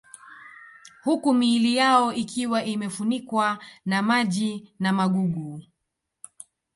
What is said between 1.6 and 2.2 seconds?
yao